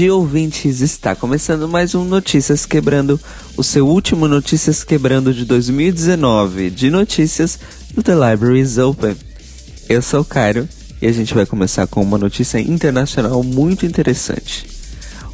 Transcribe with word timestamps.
Dia, 0.00 0.14
ouvintes! 0.14 0.80
Está 0.80 1.14
começando 1.14 1.68
mais 1.68 1.94
um 1.94 2.06
Notícias 2.06 2.64
Quebrando, 2.64 3.20
o 3.54 3.62
seu 3.62 3.86
último 3.86 4.26
Notícias 4.26 4.82
Quebrando 4.82 5.34
de 5.34 5.44
2019 5.44 6.70
de 6.70 6.88
notícias 6.88 7.58
do 7.92 8.02
The 8.02 8.14
Library 8.14 8.60
is 8.60 8.78
Open. 8.78 9.14
Eu 9.90 10.00
sou 10.00 10.22
o 10.22 10.24
Cairo 10.24 10.66
e 11.02 11.06
a 11.06 11.12
gente 11.12 11.34
vai 11.34 11.44
começar 11.44 11.86
com 11.86 12.00
uma 12.00 12.16
notícia 12.16 12.58
internacional 12.58 13.42
muito 13.42 13.84
interessante. 13.84 14.64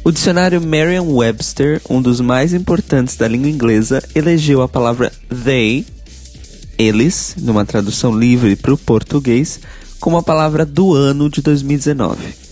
O 0.03 0.11
dicionário 0.11 0.59
Merriam-Webster, 0.59 1.81
um 1.89 2.01
dos 2.01 2.19
mais 2.19 2.53
importantes 2.53 3.15
da 3.15 3.25
língua 3.25 3.49
inglesa, 3.49 4.03
elegeu 4.13 4.61
a 4.61 4.67
palavra 4.67 5.13
they, 5.45 5.85
eles, 6.77 7.35
numa 7.37 7.63
tradução 7.63 8.13
livre 8.19 8.57
para 8.57 8.73
o 8.73 8.77
português, 8.77 9.61
como 9.97 10.17
a 10.17 10.23
palavra 10.23 10.65
do 10.65 10.93
ano 10.93 11.29
de 11.29 11.41
2019. 11.41 12.46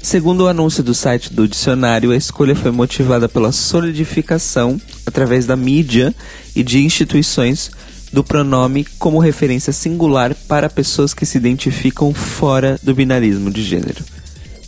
Segundo 0.00 0.44
o 0.44 0.48
anúncio 0.48 0.82
do 0.82 0.94
site 0.94 1.32
do 1.32 1.46
dicionário, 1.46 2.12
a 2.12 2.16
escolha 2.16 2.54
foi 2.54 2.70
motivada 2.70 3.28
pela 3.28 3.52
solidificação, 3.52 4.80
através 5.04 5.44
da 5.44 5.56
mídia 5.56 6.14
e 6.54 6.62
de 6.62 6.84
instituições, 6.84 7.70
do 8.12 8.24
pronome 8.24 8.86
como 8.98 9.18
referência 9.18 9.72
singular 9.72 10.34
para 10.46 10.70
pessoas 10.70 11.12
que 11.12 11.26
se 11.26 11.36
identificam 11.36 12.14
fora 12.14 12.78
do 12.82 12.94
binarismo 12.94 13.50
de 13.50 13.62
gênero. 13.62 14.02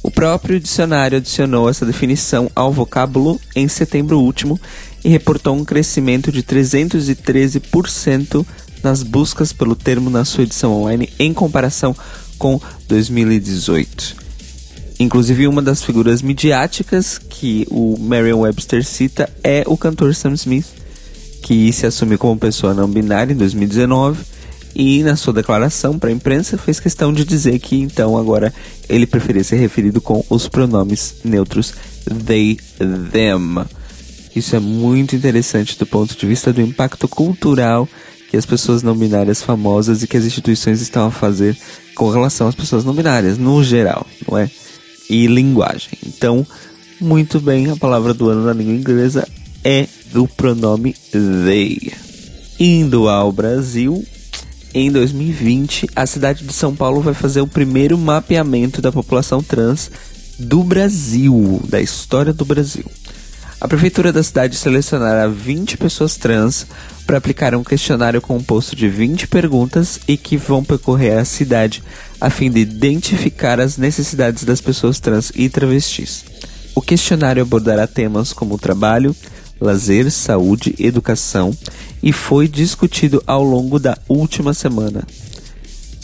O 0.02 0.10
próprio 0.10 0.58
dicionário 0.58 1.18
adicionou 1.18 1.68
essa 1.68 1.86
definição 1.86 2.50
ao 2.54 2.72
vocábulo 2.72 3.40
em 3.54 3.68
setembro 3.68 4.20
último 4.20 4.60
e 5.04 5.08
reportou 5.08 5.54
um 5.54 5.64
crescimento 5.64 6.32
de 6.32 6.42
313% 6.42 8.44
nas 8.82 9.02
buscas 9.02 9.52
pelo 9.52 9.76
termo 9.76 10.10
na 10.10 10.24
sua 10.24 10.44
edição 10.44 10.72
online 10.72 11.10
em 11.18 11.32
comparação 11.32 11.94
com 12.38 12.60
2018. 12.88 14.19
Inclusive, 15.00 15.48
uma 15.48 15.62
das 15.62 15.82
figuras 15.82 16.20
midiáticas 16.20 17.16
que 17.16 17.66
o 17.70 17.96
Merriam-Webster 17.98 18.84
cita 18.84 19.30
é 19.42 19.64
o 19.66 19.74
cantor 19.74 20.14
Sam 20.14 20.34
Smith, 20.34 20.66
que 21.42 21.72
se 21.72 21.86
assumiu 21.86 22.18
como 22.18 22.38
pessoa 22.38 22.74
não 22.74 22.86
binária 22.86 23.32
em 23.32 23.36
2019 23.36 24.22
e 24.74 25.02
na 25.02 25.16
sua 25.16 25.32
declaração 25.32 25.98
para 25.98 26.10
a 26.10 26.12
imprensa 26.12 26.58
fez 26.58 26.78
questão 26.78 27.14
de 27.14 27.24
dizer 27.24 27.58
que 27.60 27.76
então 27.80 28.14
agora 28.18 28.52
ele 28.90 29.06
preferia 29.06 29.42
ser 29.42 29.56
referido 29.56 30.02
com 30.02 30.22
os 30.28 30.46
pronomes 30.46 31.16
neutros 31.24 31.72
they, 32.26 32.58
them. 33.10 33.64
Isso 34.36 34.54
é 34.54 34.60
muito 34.60 35.16
interessante 35.16 35.78
do 35.78 35.86
ponto 35.86 36.14
de 36.14 36.26
vista 36.26 36.52
do 36.52 36.60
impacto 36.60 37.08
cultural 37.08 37.88
que 38.30 38.36
as 38.36 38.44
pessoas 38.44 38.82
não 38.82 38.94
binárias 38.94 39.42
famosas 39.42 40.02
e 40.02 40.06
que 40.06 40.18
as 40.18 40.26
instituições 40.26 40.82
estão 40.82 41.06
a 41.06 41.10
fazer 41.10 41.56
com 41.94 42.10
relação 42.10 42.46
às 42.46 42.54
pessoas 42.54 42.84
não 42.84 42.92
binárias 42.92 43.38
no 43.38 43.64
geral, 43.64 44.06
não 44.30 44.36
é? 44.36 44.50
E 45.10 45.26
linguagem. 45.26 45.98
Então, 46.06 46.46
muito 47.00 47.40
bem, 47.40 47.68
a 47.68 47.76
palavra 47.76 48.14
do 48.14 48.28
ano 48.28 48.44
na 48.44 48.52
língua 48.52 48.74
inglesa 48.74 49.26
é 49.64 49.88
do 50.12 50.28
pronome 50.28 50.94
they. 51.12 51.92
Indo 52.58 53.08
ao 53.08 53.32
Brasil, 53.32 54.04
em 54.72 54.90
2020, 54.90 55.88
a 55.96 56.06
cidade 56.06 56.44
de 56.44 56.52
São 56.52 56.76
Paulo 56.76 57.00
vai 57.00 57.12
fazer 57.12 57.40
o 57.40 57.46
primeiro 57.46 57.98
mapeamento 57.98 58.80
da 58.80 58.92
população 58.92 59.42
trans 59.42 59.90
do 60.38 60.62
Brasil, 60.62 61.60
da 61.68 61.80
história 61.80 62.32
do 62.32 62.44
Brasil. 62.44 62.84
A 63.60 63.68
prefeitura 63.68 64.10
da 64.10 64.22
cidade 64.22 64.56
selecionará 64.56 65.28
20 65.28 65.76
pessoas 65.76 66.16
trans 66.16 66.66
para 67.06 67.18
aplicar 67.18 67.54
um 67.54 67.62
questionário 67.62 68.20
composto 68.22 68.74
de 68.74 68.88
20 68.88 69.26
perguntas 69.26 70.00
e 70.08 70.16
que 70.16 70.38
vão 70.38 70.64
percorrer 70.64 71.18
a 71.18 71.26
cidade 71.26 71.82
a 72.18 72.30
fim 72.30 72.50
de 72.50 72.60
identificar 72.60 73.60
as 73.60 73.76
necessidades 73.76 74.44
das 74.44 74.62
pessoas 74.62 74.98
trans 74.98 75.30
e 75.34 75.46
travestis. 75.50 76.24
O 76.74 76.80
questionário 76.80 77.42
abordará 77.42 77.86
temas 77.86 78.32
como 78.32 78.58
trabalho, 78.58 79.14
lazer, 79.60 80.10
saúde, 80.10 80.74
educação 80.78 81.54
e 82.02 82.14
foi 82.14 82.48
discutido 82.48 83.22
ao 83.26 83.44
longo 83.44 83.78
da 83.78 83.98
última 84.08 84.54
semana. 84.54 85.06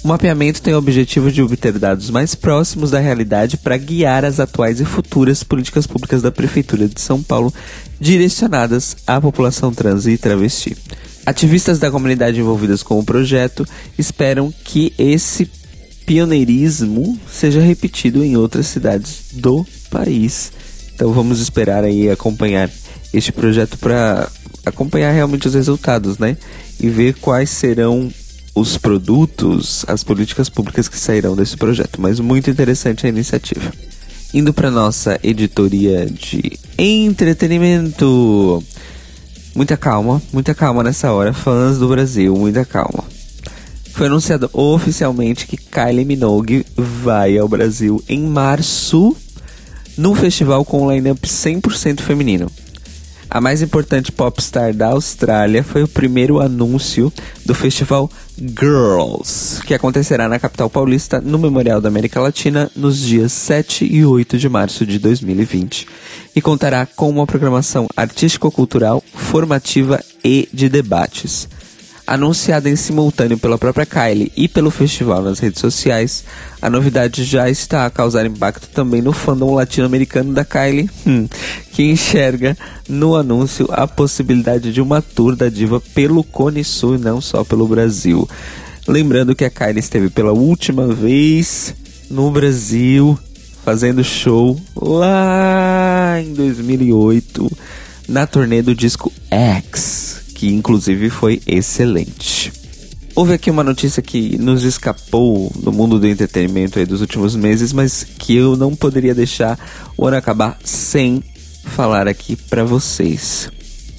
O 0.06 0.08
mapeamento 0.08 0.62
tem 0.62 0.72
o 0.72 0.78
objetivo 0.78 1.32
de 1.32 1.42
obter 1.42 1.80
dados 1.80 2.10
mais 2.10 2.32
próximos 2.32 2.92
da 2.92 3.00
realidade 3.00 3.56
para 3.56 3.76
guiar 3.76 4.24
as 4.24 4.38
atuais 4.38 4.80
e 4.80 4.84
futuras 4.84 5.42
políticas 5.42 5.84
públicas 5.84 6.22
da 6.22 6.30
Prefeitura 6.30 6.86
de 6.86 7.00
São 7.00 7.20
Paulo 7.20 7.52
direcionadas 7.98 8.96
à 9.04 9.20
população 9.20 9.74
trans 9.74 10.06
e 10.06 10.16
travesti. 10.16 10.76
Ativistas 11.26 11.80
da 11.80 11.90
comunidade 11.90 12.38
envolvidas 12.38 12.84
com 12.84 13.00
o 13.00 13.04
projeto 13.04 13.66
esperam 13.98 14.54
que 14.62 14.92
esse 14.96 15.50
pioneirismo 16.06 17.18
seja 17.28 17.60
repetido 17.60 18.22
em 18.22 18.36
outras 18.36 18.68
cidades 18.68 19.22
do 19.32 19.66
país. 19.90 20.52
Então 20.94 21.12
vamos 21.12 21.40
esperar 21.40 21.82
aí 21.82 22.08
acompanhar 22.08 22.70
este 23.12 23.32
projeto 23.32 23.76
para 23.76 24.30
acompanhar 24.64 25.10
realmente 25.10 25.48
os 25.48 25.54
resultados, 25.54 26.16
né? 26.16 26.36
E 26.78 26.88
ver 26.88 27.14
quais 27.14 27.50
serão 27.50 28.08
os 28.56 28.78
produtos, 28.78 29.84
as 29.86 30.02
políticas 30.02 30.48
públicas 30.48 30.88
que 30.88 30.98
sairão 30.98 31.36
desse 31.36 31.58
projeto. 31.58 32.00
Mas 32.00 32.18
muito 32.18 32.48
interessante 32.48 33.04
a 33.04 33.08
iniciativa. 33.10 33.70
Indo 34.32 34.52
para 34.52 34.70
nossa 34.70 35.20
editoria 35.22 36.06
de 36.06 36.58
entretenimento. 36.78 38.64
Muita 39.54 39.76
calma, 39.76 40.22
muita 40.32 40.54
calma 40.54 40.82
nessa 40.82 41.12
hora, 41.12 41.34
fãs 41.34 41.78
do 41.78 41.86
Brasil, 41.88 42.34
muita 42.34 42.64
calma. 42.64 43.04
Foi 43.92 44.06
anunciado 44.06 44.48
oficialmente 44.52 45.46
que 45.46 45.56
Kylie 45.56 46.04
Minogue 46.04 46.64
vai 46.76 47.36
ao 47.38 47.48
Brasil 47.48 48.02
em 48.08 48.22
março, 48.22 49.14
num 49.96 50.14
festival 50.14 50.64
com 50.64 50.86
um 50.86 50.92
line-up 50.92 51.20
100% 51.26 52.00
feminino. 52.00 52.50
A 53.28 53.41
mais 53.41 53.60
importante 53.60 54.12
popstar 54.12 54.72
da 54.72 54.88
Austrália 54.88 55.64
foi 55.64 55.82
o 55.82 55.88
primeiro 55.88 56.41
anúncio 56.41 57.12
do 57.44 57.54
festival 57.54 58.10
Girls, 58.38 59.60
que 59.66 59.75
acontecerá 59.75 60.28
na 60.28 60.38
capital 60.38 60.70
paulista 60.70 61.20
no 61.20 61.38
Memorial 61.38 61.81
da 61.81 61.88
América 61.88 62.20
Latina 62.20 62.70
nos 62.76 63.00
dias 63.00 63.32
7 63.32 63.84
e 63.84 64.04
8 64.04 64.38
de 64.38 64.48
março 64.48 64.86
de 64.86 64.98
2020 64.98 65.88
e 66.36 66.41
contará 66.41 66.86
com 66.86 67.10
uma 67.10 67.26
programação 67.26 67.88
artístico-cultural, 67.97 69.03
formativa 69.12 70.00
e 70.22 70.48
de 70.53 70.69
debates. 70.69 71.48
Anunciada 72.06 72.70
em 72.70 72.76
simultâneo 72.76 73.36
pela 73.36 73.58
própria 73.58 73.84
Kylie 73.84 74.30
e 74.36 74.46
pelo 74.46 74.70
festival 74.70 75.22
nas 75.22 75.40
redes 75.40 75.60
sociais, 75.60 76.22
a 76.62 76.70
novidade 76.70 77.24
já 77.24 77.50
está 77.50 77.84
a 77.84 77.90
causar 77.90 78.24
impacto 78.24 78.68
também 78.68 79.02
no 79.02 79.12
fandom 79.12 79.54
latino-americano 79.54 80.32
da 80.32 80.44
Kylie, 80.44 80.88
hum, 81.04 81.26
que 81.72 81.82
enxerga 81.82 82.56
no 82.88 83.16
anúncio 83.16 83.66
a 83.72 83.88
possibilidade 83.88 84.72
de 84.72 84.80
uma 84.80 85.02
tour 85.02 85.34
da 85.34 85.48
diva 85.48 85.80
pelo 85.80 86.22
Cone 86.22 86.62
Sul 86.62 86.94
e 86.94 86.98
não 86.98 87.20
só 87.20 87.42
pelo 87.42 87.66
Brasil. 87.66 88.28
Lembrando 88.86 89.34
que 89.34 89.44
a 89.44 89.50
Kylie 89.50 89.80
esteve 89.80 90.08
pela 90.08 90.32
última 90.32 90.86
vez 90.86 91.74
no 92.08 92.30
Brasil 92.30 93.18
fazendo 93.64 94.04
show 94.04 94.56
lá 94.76 96.20
em 96.20 96.32
2008 96.34 97.50
na 98.09 98.28
turnê 98.28 98.62
do 98.62 98.76
disco 98.76 99.12
X 99.28 100.25
que 100.36 100.53
inclusive 100.53 101.09
foi 101.09 101.41
excelente. 101.47 102.53
Houve 103.15 103.33
aqui 103.33 103.50
uma 103.50 103.65
notícia 103.65 104.03
que 104.03 104.36
nos 104.36 104.65
escapou 104.65 105.50
do 105.56 105.72
mundo 105.72 105.98
do 105.98 106.06
entretenimento 106.06 106.84
dos 106.84 107.00
últimos 107.00 107.34
meses, 107.34 107.72
mas 107.72 108.04
que 108.04 108.36
eu 108.36 108.54
não 108.54 108.77
poderia 108.77 109.15
deixar 109.15 109.59
o 109.97 110.06
ano 110.06 110.18
acabar 110.18 110.59
sem 110.62 111.24
falar 111.65 112.06
aqui 112.06 112.36
para 112.36 112.62
vocês. 112.65 113.50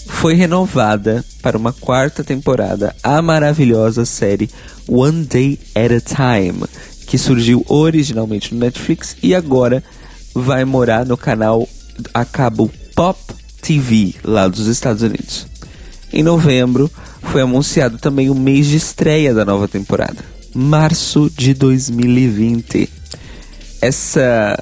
Foi 0.05 0.35
renovada 0.35 1.25
para 1.41 1.57
uma 1.57 1.73
quarta 1.73 2.23
temporada 2.23 2.95
a 3.01 3.19
maravilhosa 3.19 4.05
série 4.05 4.47
One 4.87 5.25
Day 5.25 5.59
at 5.73 5.91
a 5.91 5.99
Time, 5.99 6.65
que 7.07 7.17
surgiu 7.17 7.65
originalmente 7.67 8.53
no 8.53 8.59
Netflix 8.59 9.17
e 9.23 9.33
agora 9.33 9.83
vai 10.35 10.63
morar 10.63 11.03
no 11.03 11.17
canal 11.17 11.67
a 12.13 12.23
cabo 12.23 12.71
Pop 12.95 13.19
TV 13.59 14.13
lá 14.23 14.47
dos 14.47 14.67
Estados 14.67 15.01
Unidos. 15.01 15.56
Em 16.11 16.23
novembro, 16.23 16.89
foi 17.21 17.41
anunciado 17.41 17.97
também 17.97 18.29
o 18.29 18.35
mês 18.35 18.67
de 18.67 18.77
estreia 18.77 19.33
da 19.33 19.43
nova 19.43 19.67
temporada, 19.67 20.23
março 20.53 21.29
de 21.35 21.53
2020. 21.53 22.89
Essa 23.81 24.57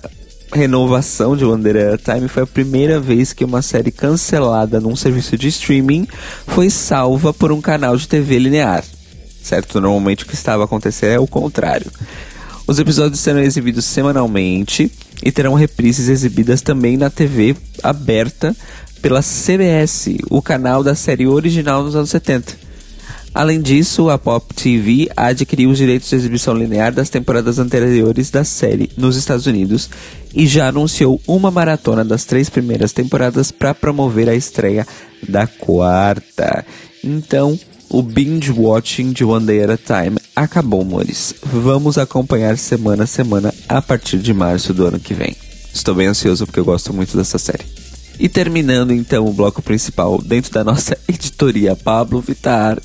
renovação 0.51 1.35
de 1.35 1.45
Wonder 1.45 1.97
Time 1.97 2.27
foi 2.27 2.43
a 2.43 2.47
primeira 2.47 2.99
vez 2.99 3.33
que 3.33 3.43
uma 3.43 3.61
série 3.61 3.91
cancelada 3.91 4.79
num 4.79 4.95
serviço 4.95 5.37
de 5.37 5.47
streaming 5.49 6.07
foi 6.47 6.69
salva 6.69 7.33
por 7.33 7.51
um 7.51 7.61
canal 7.61 7.95
de 7.95 8.07
TV 8.07 8.39
linear. 8.39 8.83
Certo? 9.43 9.79
Normalmente 9.79 10.23
o 10.23 10.27
que 10.27 10.33
estava 10.33 10.63
acontecendo 10.63 11.11
é 11.11 11.19
o 11.19 11.27
contrário. 11.27 11.91
Os 12.65 12.79
episódios 12.79 13.19
serão 13.19 13.41
exibidos 13.41 13.85
semanalmente 13.85 14.91
e 15.23 15.31
terão 15.31 15.53
reprises 15.53 16.09
exibidas 16.09 16.61
também 16.61 16.97
na 16.97 17.11
TV 17.11 17.55
aberta 17.83 18.55
pela 19.01 19.21
CBS, 19.21 20.17
o 20.29 20.41
canal 20.41 20.83
da 20.83 20.95
série 20.95 21.27
original 21.27 21.83
nos 21.83 21.95
anos 21.95 22.09
70. 22.09 22.65
Além 23.35 23.61
disso, 23.61 24.09
a 24.09 24.17
Pop 24.17 24.53
TV 24.53 25.09
adquiriu 25.13 25.69
os 25.69 25.77
direitos 25.77 26.09
de 26.09 26.15
exibição 26.15 26.53
linear 26.53 26.93
das 26.93 27.09
temporadas 27.09 27.59
anteriores 27.59 28.29
da 28.31 28.45
série 28.45 28.89
nos 28.95 29.17
Estados 29.17 29.45
Unidos 29.45 29.89
e 30.33 30.47
já 30.47 30.69
anunciou 30.69 31.21
uma 31.27 31.51
maratona 31.51 32.05
das 32.05 32.23
três 32.23 32.49
primeiras 32.49 32.93
temporadas 32.93 33.51
para 33.51 33.73
promover 33.73 34.29
a 34.29 34.35
estreia 34.35 34.87
da 35.27 35.45
quarta. 35.47 36.65
Então, 37.03 37.59
o 37.89 38.01
binge 38.01 38.53
watching 38.53 39.11
de 39.11 39.25
One 39.25 39.45
Day 39.45 39.63
at 39.63 39.69
a 39.69 39.77
Time 39.77 40.17
acabou, 40.33 40.81
amores. 40.81 41.35
Vamos 41.43 41.97
acompanhar 41.97 42.57
semana 42.57 43.03
a 43.03 43.07
semana 43.07 43.53
a 43.67 43.81
partir 43.81 44.17
de 44.19 44.33
março 44.33 44.73
do 44.73 44.85
ano 44.85 44.99
que 44.99 45.13
vem. 45.13 45.35
Estou 45.73 45.93
bem 45.93 46.07
ansioso 46.07 46.45
porque 46.45 46.61
eu 46.61 46.65
gosto 46.65 46.93
muito 46.93 47.17
dessa 47.17 47.37
série. 47.37 47.74
E 48.19 48.29
terminando 48.29 48.91
então 48.91 49.25
o 49.25 49.33
bloco 49.33 49.61
principal 49.61 50.21
dentro 50.21 50.51
da 50.51 50.63
nossa 50.63 50.97
editoria 51.07 51.75
Pablo 51.75 52.21
Vitar. 52.21 52.81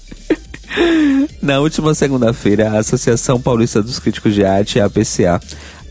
Na 1.40 1.60
última 1.60 1.94
segunda-feira, 1.94 2.70
a 2.70 2.78
Associação 2.78 3.40
Paulista 3.40 3.82
dos 3.82 3.98
Críticos 3.98 4.34
de 4.34 4.44
Arte, 4.44 4.80
a 4.80 4.86
APCA, 4.86 5.40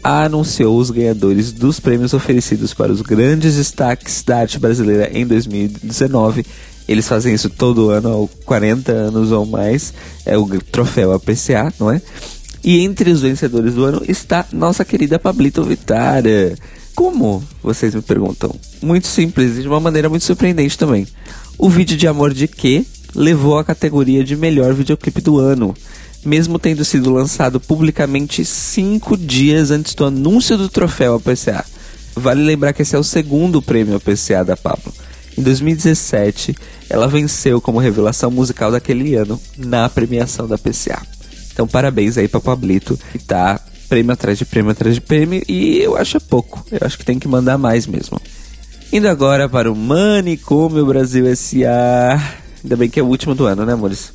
anunciou 0.04 0.78
os 0.78 0.92
ganhadores 0.92 1.52
dos 1.52 1.80
prêmios 1.80 2.14
oferecidos 2.14 2.74
para 2.74 2.92
os 2.92 3.02
grandes 3.02 3.56
destaques 3.56 4.24
da 4.24 4.40
arte 4.40 4.60
brasileira 4.60 5.10
em 5.12 5.26
2019. 5.26 6.46
Eles 6.88 7.08
fazem 7.08 7.34
isso 7.34 7.50
todo 7.50 7.90
ano, 7.90 8.30
há 8.42 8.46
40 8.46 8.92
anos 8.92 9.32
ou 9.32 9.46
mais. 9.46 9.94
É 10.26 10.38
o 10.38 10.48
troféu 10.62 11.14
APCA, 11.14 11.74
não 11.80 11.92
é? 11.92 12.02
E 12.64 12.80
entre 12.80 13.12
os 13.12 13.22
vencedores 13.22 13.74
do 13.74 13.86
ano 13.86 14.02
está 14.08 14.46
nossa 14.52 14.84
querida 14.84 15.20
Pablito 15.20 15.64
Vitara. 15.64 16.56
Como? 17.00 17.42
Vocês 17.64 17.96
me 17.96 18.02
perguntam. 18.02 18.54
Muito 18.82 19.08
simples 19.08 19.58
e 19.58 19.62
de 19.62 19.70
uma 19.70 19.80
maneira 19.80 20.10
muito 20.10 20.26
surpreendente 20.26 20.78
também. 20.78 21.08
O 21.58 21.70
vídeo 21.70 21.96
de 21.96 22.06
amor 22.06 22.34
de 22.34 22.46
que 22.46 22.86
levou 23.16 23.58
a 23.58 23.64
categoria 23.64 24.22
de 24.22 24.36
melhor 24.36 24.74
videoclipe 24.74 25.22
do 25.22 25.40
ano, 25.40 25.74
mesmo 26.26 26.60
tendo 26.60 26.84
sido 26.84 27.10
lançado 27.10 27.58
publicamente 27.58 28.44
cinco 28.44 29.16
dias 29.16 29.72
antes 29.72 29.96
do 29.96 30.04
anúncio 30.04 30.58
do 30.58 30.68
troféu 30.68 31.16
APCA. 31.16 31.64
Vale 32.18 32.44
lembrar 32.44 32.74
que 32.74 32.82
esse 32.82 32.98
é 32.98 33.00
o 33.00 33.04
segundo 33.04 33.62
prêmio 33.62 33.96
APCA 33.96 34.44
da 34.44 34.58
Pablo. 34.58 34.94
Em 35.38 35.42
2017, 35.42 36.54
ela 36.90 37.08
venceu 37.08 37.62
como 37.62 37.80
revelação 37.80 38.30
musical 38.30 38.74
daquele 38.74 39.16
ano 39.16 39.40
na 39.58 39.88
premiação 39.88 40.50
da 40.50 40.58
PCA. 40.58 41.02
Então, 41.54 41.66
parabéns 41.66 42.18
aí 42.18 42.28
pra 42.28 42.42
Pablito, 42.42 43.00
que 43.14 43.20
tá 43.20 43.58
prêmio 43.90 44.14
atrás 44.14 44.38
de 44.38 44.46
prêmio 44.46 44.72
atrás 44.72 44.96
de 44.96 45.02
prêmio 45.02 45.42
e 45.48 45.80
eu 45.80 45.98
acho 45.98 46.22
pouco. 46.22 46.64
Eu 46.72 46.80
acho 46.86 46.98
que 46.98 47.04
tem 47.04 47.18
que 47.18 47.28
mandar 47.28 47.58
mais 47.58 47.88
mesmo. 47.88 48.22
Indo 48.94 49.08
agora 49.08 49.50
para 49.50 49.72
o 49.72 49.76
Manicômio 49.76 50.86
Brasil 50.86 51.28
S.A. 51.28 52.22
Ainda 52.64 52.78
bem 52.78 52.90
que 52.90 53.00
é 53.00 53.04
o 53.04 53.08
último 53.08 53.34
do 53.34 53.46
ano, 53.46 53.66
né, 53.66 53.74
amores? 53.74 54.14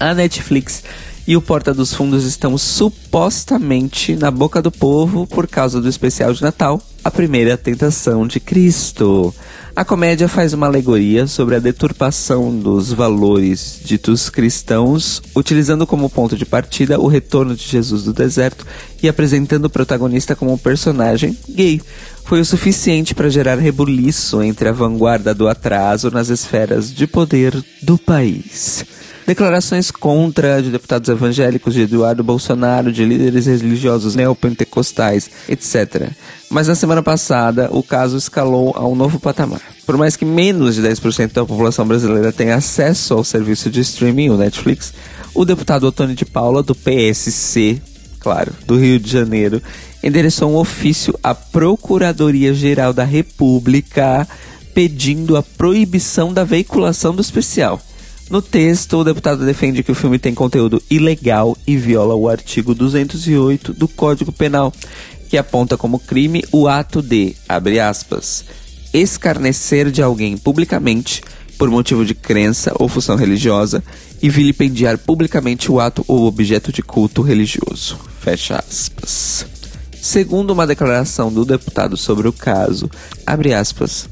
A 0.00 0.14
Netflix 0.14 0.82
e 1.26 1.36
o 1.36 1.42
Porta 1.42 1.72
dos 1.72 1.94
Fundos 1.94 2.24
estão 2.24 2.58
supostamente 2.58 4.16
na 4.16 4.30
boca 4.30 4.60
do 4.60 4.70
povo 4.70 5.26
por 5.26 5.46
causa 5.46 5.80
do 5.80 5.88
especial 5.88 6.32
de 6.32 6.42
Natal, 6.42 6.80
A 7.04 7.10
Primeira 7.10 7.56
Tentação 7.56 8.26
de 8.26 8.40
Cristo. 8.40 9.34
A 9.74 9.86
comédia 9.86 10.28
faz 10.28 10.52
uma 10.52 10.66
alegoria 10.66 11.26
sobre 11.26 11.56
a 11.56 11.58
deturpação 11.58 12.54
dos 12.54 12.92
valores 12.92 13.80
ditos 13.82 14.28
cristãos, 14.28 15.22
utilizando 15.34 15.86
como 15.86 16.10
ponto 16.10 16.36
de 16.36 16.44
partida 16.44 17.00
o 17.00 17.06
retorno 17.06 17.56
de 17.56 17.66
Jesus 17.66 18.04
do 18.04 18.12
deserto 18.12 18.66
e 19.02 19.08
apresentando 19.08 19.64
o 19.64 19.70
protagonista 19.70 20.36
como 20.36 20.52
um 20.52 20.58
personagem 20.58 21.36
gay. 21.48 21.80
Foi 22.22 22.38
o 22.38 22.44
suficiente 22.44 23.14
para 23.14 23.30
gerar 23.30 23.58
rebuliço 23.58 24.42
entre 24.42 24.68
a 24.68 24.72
vanguarda 24.72 25.34
do 25.34 25.48
atraso 25.48 26.10
nas 26.10 26.28
esferas 26.28 26.92
de 26.92 27.06
poder 27.06 27.64
do 27.80 27.96
país. 27.96 28.84
Declarações 29.26 29.90
contra 29.90 30.60
de 30.60 30.70
deputados 30.70 31.08
evangélicos, 31.08 31.74
de 31.74 31.82
Eduardo 31.82 32.24
Bolsonaro, 32.24 32.92
de 32.92 33.04
líderes 33.04 33.46
religiosos 33.46 34.16
neopentecostais, 34.16 35.30
etc. 35.48 36.10
Mas 36.50 36.68
na 36.68 36.74
semana 36.74 37.02
passada, 37.02 37.68
o 37.70 37.82
caso 37.82 38.16
escalou 38.16 38.72
a 38.76 38.86
um 38.86 38.96
novo 38.96 39.20
patamar. 39.20 39.60
Por 39.86 39.96
mais 39.96 40.16
que 40.16 40.24
menos 40.24 40.74
de 40.74 40.82
10% 40.82 41.32
da 41.32 41.46
população 41.46 41.86
brasileira 41.86 42.32
tenha 42.32 42.56
acesso 42.56 43.14
ao 43.14 43.24
serviço 43.24 43.70
de 43.70 43.80
streaming, 43.80 44.30
o 44.30 44.36
Netflix, 44.36 44.92
o 45.34 45.44
deputado 45.44 45.84
Otônio 45.84 46.14
de 46.14 46.24
Paula, 46.24 46.62
do 46.62 46.74
PSC, 46.74 47.80
claro, 48.18 48.52
do 48.66 48.76
Rio 48.76 48.98
de 48.98 49.10
Janeiro, 49.10 49.62
endereçou 50.02 50.50
um 50.50 50.56
ofício 50.56 51.18
à 51.22 51.34
Procuradoria-Geral 51.34 52.92
da 52.92 53.04
República 53.04 54.26
pedindo 54.74 55.36
a 55.36 55.42
proibição 55.42 56.32
da 56.32 56.44
veiculação 56.44 57.14
do 57.14 57.20
especial. 57.20 57.80
No 58.32 58.40
texto, 58.40 58.96
o 58.96 59.04
deputado 59.04 59.44
defende 59.44 59.82
que 59.82 59.92
o 59.92 59.94
filme 59.94 60.18
tem 60.18 60.34
conteúdo 60.34 60.82
ilegal 60.88 61.54
e 61.66 61.76
viola 61.76 62.14
o 62.14 62.30
artigo 62.30 62.74
208 62.74 63.74
do 63.74 63.86
Código 63.86 64.32
Penal, 64.32 64.72
que 65.28 65.36
aponta 65.36 65.76
como 65.76 65.98
crime 65.98 66.42
o 66.50 66.66
ato 66.66 67.02
de, 67.02 67.36
abre 67.46 67.78
aspas, 67.78 68.42
escarnecer 68.90 69.90
de 69.90 70.00
alguém 70.00 70.38
publicamente 70.38 71.20
por 71.58 71.68
motivo 71.68 72.06
de 72.06 72.14
crença 72.14 72.72
ou 72.78 72.88
função 72.88 73.16
religiosa 73.16 73.84
e 74.22 74.30
vilipendiar 74.30 74.96
publicamente 74.96 75.70
o 75.70 75.78
ato 75.78 76.02
ou 76.08 76.24
objeto 76.24 76.72
de 76.72 76.80
culto 76.82 77.20
religioso. 77.20 77.98
Fecha 78.18 78.56
aspas. 78.66 79.44
Segundo 80.00 80.52
uma 80.52 80.66
declaração 80.66 81.30
do 81.30 81.44
deputado 81.44 81.98
sobre 81.98 82.26
o 82.28 82.32
caso, 82.32 82.90
abre 83.26 83.52
aspas, 83.52 84.08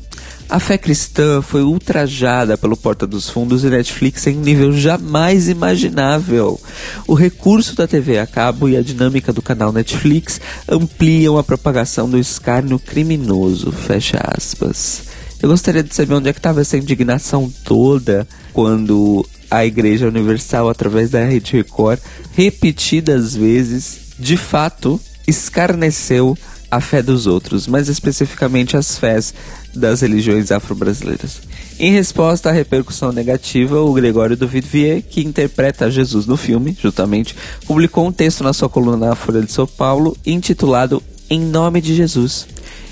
a 0.50 0.58
fé 0.58 0.76
cristã 0.76 1.40
foi 1.40 1.62
ultrajada 1.62 2.58
pelo 2.58 2.76
Porta 2.76 3.06
dos 3.06 3.30
Fundos 3.30 3.62
e 3.62 3.70
Netflix 3.70 4.26
em 4.26 4.36
um 4.36 4.40
nível 4.40 4.72
jamais 4.72 5.48
imaginável. 5.48 6.60
O 7.06 7.14
recurso 7.14 7.76
da 7.76 7.86
TV 7.86 8.18
a 8.18 8.26
cabo 8.26 8.68
e 8.68 8.76
a 8.76 8.82
dinâmica 8.82 9.32
do 9.32 9.40
canal 9.40 9.72
Netflix 9.72 10.40
ampliam 10.68 11.38
a 11.38 11.44
propagação 11.44 12.10
do 12.10 12.18
escárnio 12.18 12.80
criminoso. 12.80 13.70
Fecha 13.70 14.18
aspas. 14.36 15.02
Eu 15.40 15.48
gostaria 15.48 15.84
de 15.84 15.94
saber 15.94 16.14
onde 16.14 16.28
é 16.28 16.32
que 16.32 16.40
estava 16.40 16.60
essa 16.60 16.76
indignação 16.76 17.50
toda 17.64 18.26
quando 18.52 19.24
a 19.48 19.64
Igreja 19.64 20.08
Universal, 20.08 20.68
através 20.68 21.10
da 21.10 21.24
Rede 21.24 21.52
Record, 21.52 22.00
repetidas 22.34 23.36
vezes, 23.36 24.00
de 24.18 24.36
fato, 24.36 25.00
escarneceu 25.28 26.36
a 26.70 26.80
fé 26.80 27.02
dos 27.02 27.26
outros, 27.26 27.66
mais 27.66 27.88
especificamente 27.88 28.76
as 28.76 28.96
fés 28.96 29.34
das 29.74 30.00
religiões 30.00 30.50
afro-brasileiras. 30.50 31.40
Em 31.78 31.92
resposta 31.92 32.50
à 32.50 32.52
repercussão 32.52 33.10
negativa, 33.10 33.80
o 33.80 33.92
Gregório 33.92 34.36
do 34.36 34.46
que 34.48 35.22
interpreta 35.22 35.90
Jesus 35.90 36.26
no 36.26 36.36
filme, 36.36 36.76
justamente, 36.78 37.34
publicou 37.66 38.06
um 38.06 38.12
texto 38.12 38.44
na 38.44 38.52
sua 38.52 38.68
coluna 38.68 39.08
na 39.08 39.14
Folha 39.14 39.40
de 39.40 39.50
São 39.50 39.66
Paulo 39.66 40.16
intitulado 40.26 41.02
Em 41.30 41.40
Nome 41.40 41.80
de 41.80 41.94
Jesus, 41.94 42.46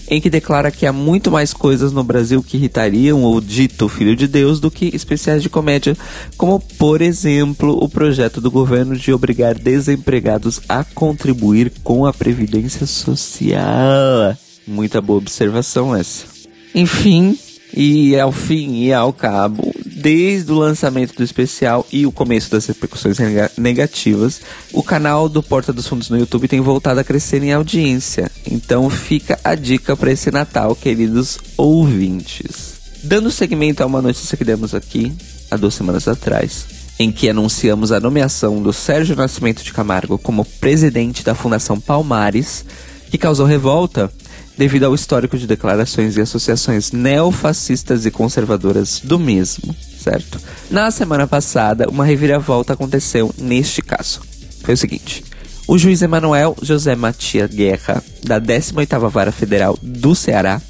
em 0.09 0.21
que 0.21 0.31
declara 0.31 0.71
que 0.71 0.87
há 0.87 0.93
muito 0.93 1.31
mais 1.31 1.53
coisas 1.53 1.93
no 1.93 2.03
Brasil 2.03 2.43
que 2.43 2.57
irritariam 2.57 3.25
o 3.25 3.41
dito 3.41 3.89
Filho 3.89 4.17
de 4.17 4.27
Deus 4.27 4.59
do 4.59 4.71
que 4.71 4.91
especiais 4.95 5.43
de 5.43 5.51
comédia, 5.51 5.97
como, 6.37 6.59
por 6.59 7.03
exemplo, 7.03 7.77
o 7.83 7.89
projeto 7.89 8.41
do 8.41 8.51
governo 8.51 8.97
de 8.97 9.13
obrigar 9.13 9.55
desempregados 9.55 10.61
a 10.67 10.83
contribuir 10.83 11.73
com 11.85 12.07
a 12.07 12.13
Previdência 12.13 12.87
Social. 12.87 14.35
Muita 14.67 15.01
boa 15.01 15.19
observação 15.19 15.95
essa. 15.95 16.38
Enfim, 16.79 17.37
e 17.75 18.17
ao 18.17 18.31
fim 18.31 18.85
e 18.85 18.93
ao 18.93 19.13
cabo, 19.13 19.75
desde 19.85 20.53
o 20.53 20.55
lançamento 20.55 21.13
do 21.13 21.25
especial 21.25 21.85
e 21.91 22.07
o 22.07 22.13
começo 22.13 22.53
das 22.53 22.67
repercussões 22.67 23.17
negativas, 23.59 24.41
o 24.73 24.81
canal 24.81 25.29
do 25.29 25.43
Porta 25.43 25.73
dos 25.73 25.89
Fundos 25.89 26.09
no 26.09 26.17
YouTube 26.17 26.47
tem 26.47 26.61
voltado 26.61 27.01
a 27.01 27.05
crescer 27.05 27.43
em 27.43 27.53
audiência. 27.53 28.31
Então 28.49 28.89
fica 28.89 29.41
a 29.43 29.57
dica 29.57 29.97
para 29.97 30.13
esse 30.13 30.31
Natal, 30.31 30.77
queridos 30.77 31.41
ouvintes. 31.57 32.75
Dando 33.03 33.29
seguimento 33.29 33.83
a 33.83 33.87
uma 33.87 34.01
notícia 34.01 34.37
que 34.37 34.45
demos 34.45 34.73
aqui 34.73 35.13
há 35.51 35.57
duas 35.57 35.75
semanas 35.75 36.07
atrás, 36.07 36.65
em 36.97 37.11
que 37.11 37.29
anunciamos 37.29 37.91
a 37.91 37.99
nomeação 37.99 38.63
do 38.63 38.73
Sérgio 38.73 39.17
Nascimento 39.17 39.65
de 39.65 39.73
Camargo 39.73 40.17
como 40.17 40.45
presidente 40.45 41.25
da 41.25 41.35
Fundação 41.35 41.81
Palmares, 41.81 42.65
que 43.11 43.19
causou 43.19 43.47
revolta 43.47 44.13
devido 44.59 44.85
ao 44.85 44.95
histórico 44.95 45.39
de 45.39 45.47
declarações 45.47 46.17
e 46.17 46.21
associações 46.21 46.91
neofascistas 46.91 48.05
e 48.05 48.11
conservadoras 48.11 49.01
do 49.03 49.19
mesmo, 49.19 49.75
certo? 50.03 50.39
Na 50.69 50.91
semana 50.91 51.29
passada, 51.29 51.89
uma 51.89 52.05
reviravolta 52.05 52.73
aconteceu 52.73 53.33
neste 53.39 53.81
caso. 53.81 54.21
Foi 54.63 54.75
o 54.75 54.77
seguinte: 54.77 55.25
o 55.69 55.79
juiz 55.79 56.03
Emanuel 56.03 56.57
José 56.61 56.97
Matias 56.97 57.49
Guerra, 57.51 58.03
da 58.25 58.41
18ª 58.41 59.09
Vara 59.09 59.31
Federal 59.31 59.79
do 59.81 60.15
Ceará, 60.15 60.61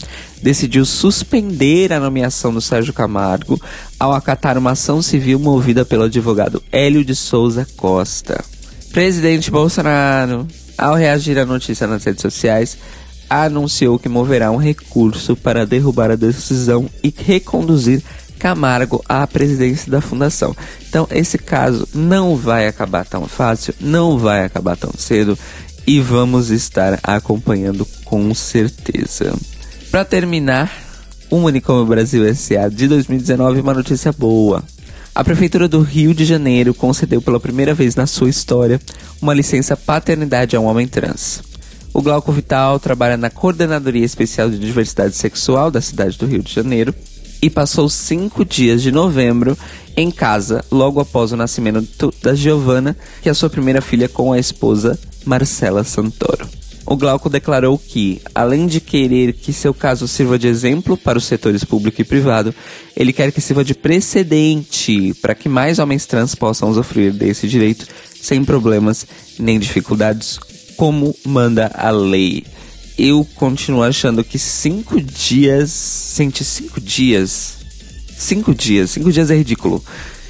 decidiu 0.42 0.85
suspender 0.85 1.92
a 1.92 1.99
nomeação 1.99 2.52
do 2.52 2.61
Sérgio 2.61 2.92
Camargo 2.92 3.61
ao 3.99 4.12
acatar 4.12 4.59
uma 4.59 4.73
ação 4.73 5.00
civil 5.00 5.38
movida 5.38 5.85
pelo 5.85 6.04
advogado 6.04 6.62
Hélio 6.71 7.04
de 7.04 7.14
Souza 7.14 7.66
Costa. 7.76 8.45
Presidente 8.92 9.50
Bolsonaro, 9.50 10.47
ao 10.76 10.95
reagir 10.95 11.38
à 11.38 11.47
notícia 11.47 11.87
nas 11.87 12.04
redes 12.04 12.23
sociais, 12.23 12.76
anunciou 13.28 13.99
que 13.99 14.08
moverá 14.08 14.50
um 14.50 14.56
recurso 14.56 15.37
para 15.37 15.66
derrubar 15.66 16.11
a 16.11 16.16
decisão 16.16 16.88
e 17.02 17.12
reconduzir 17.16 18.02
Camargo 18.38 19.04
à 19.08 19.26
presidência 19.26 19.90
da 19.90 20.00
fundação. 20.00 20.56
Então, 20.88 21.06
esse 21.11 21.37
caso 21.37 21.87
não 21.92 22.37
vai 22.37 22.68
acabar 22.68 23.04
tão 23.04 23.26
fácil, 23.26 23.75
não 23.80 24.18
vai 24.18 24.44
acabar 24.44 24.76
tão 24.76 24.92
cedo 24.97 25.37
e 25.87 26.00
vamos 26.00 26.50
estar 26.50 26.99
acompanhando 27.02 27.87
com 28.04 28.32
certeza. 28.35 29.35
Para 29.90 30.04
terminar, 30.04 30.70
o 31.30 31.37
Unicom 31.37 31.85
Brasil 31.85 32.23
SA 32.35 32.68
de 32.70 32.87
2019, 32.88 33.61
uma 33.61 33.75
notícia 33.75 34.12
boa. 34.12 34.62
A 35.14 35.25
Prefeitura 35.25 35.66
do 35.66 35.80
Rio 35.80 36.14
de 36.14 36.25
Janeiro 36.25 36.73
concedeu 36.73 37.20
pela 37.20 37.40
primeira 37.40 37.75
vez 37.75 37.97
na 37.97 38.06
sua 38.06 38.30
história 38.30 38.80
uma 39.20 39.35
licença 39.35 39.76
paternidade 39.76 40.54
a 40.54 40.61
um 40.61 40.66
homem 40.66 40.87
trans. 40.87 41.42
O 41.92 42.02
Glauco 42.02 42.30
Vital 42.30 42.78
trabalha 42.78 43.16
na 43.16 43.30
Coordenadoria 43.30 44.04
Especial 44.04 44.50
de 44.50 44.59
Diversidade 44.59 45.16
Sexual 45.16 45.71
da 45.71 45.80
cidade 45.80 46.18
do 46.18 46.26
Rio 46.26 46.42
de 46.42 46.52
Janeiro 46.52 46.95
e 47.40 47.49
passou 47.49 47.88
cinco 47.88 48.45
dias 48.45 48.83
de 48.83 48.92
novembro 48.92 49.57
em 49.97 50.11
casa 50.11 50.64
logo 50.71 51.00
após 51.00 51.33
o 51.33 51.37
nascimento 51.37 52.12
da 52.23 52.35
Giovana, 52.35 52.97
que 53.23 53.28
é 53.28 53.33
a 53.33 53.35
sua 53.35 53.50
primeira 53.50 53.80
filha 53.80 54.09
com 54.09 54.33
a 54.33 54.38
esposa 54.38 54.99
Marcela 55.25 55.83
Santoro. 55.83 56.49
O 56.90 56.97
Glauco 56.97 57.28
declarou 57.28 57.78
que, 57.78 58.21
além 58.35 58.66
de 58.66 58.80
querer 58.80 59.35
que 59.35 59.52
seu 59.52 59.75
caso 59.75 60.09
sirva 60.09 60.38
de 60.38 60.49
exemplo 60.49 60.97
para 60.97 61.18
os 61.18 61.25
setores 61.25 61.62
público 61.62 62.00
e 62.00 62.04
privado, 62.04 62.54
ele 62.97 63.12
quer 63.12 63.30
que 63.30 63.42
sirva 63.42 63.62
de 63.62 63.75
precedente 63.75 65.12
para 65.21 65.35
que 65.35 65.50
mais 65.50 65.78
homens 65.78 66.07
trans 66.07 66.35
possam 66.35 66.71
usufruir 66.71 67.12
desse 67.12 67.47
direito 67.47 67.87
sem 68.23 68.42
problemas 68.42 69.07
nem 69.38 69.59
dificuldades, 69.59 70.38
como 70.78 71.12
manda 71.26 71.73
a 71.75 71.90
lei. 71.90 72.44
Eu 72.97 73.26
continuo 73.35 73.82
achando 73.82 74.23
que 74.23 74.38
cinco 74.38 75.00
dias. 75.00 75.70
Sente 75.70 76.44
cinco 76.44 76.80
dias. 76.80 77.56
Cinco 78.16 78.54
dias. 78.54 78.90
Cinco 78.90 79.12
dias 79.12 79.28
é 79.30 79.37
ridículo. 79.37 79.85